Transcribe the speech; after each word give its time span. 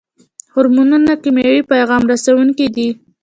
هورمونونه 0.53 1.11
کیمیاوي 1.21 1.61
پیغام 1.71 2.01
رسوونکي 2.11 2.67
دي 2.75 2.87